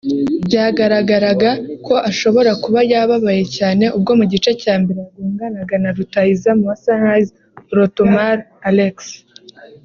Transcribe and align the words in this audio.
byagaragaraga 0.45 1.49
ko 1.85 1.95
ashobora 2.09 2.51
kuba 2.63 2.79
yababaye 2.91 3.43
cyane 3.57 3.83
ubwo 3.97 4.11
mu 4.19 4.25
gice 4.31 4.51
cya 4.61 4.73
mbere 4.81 4.99
yagonganaga 5.05 5.75
na 5.83 5.89
rutahizamu 5.97 6.61
wa 6.69 6.75
Sunrise 6.83 7.31
Orotomal 7.71 8.37
Alex 8.69 8.95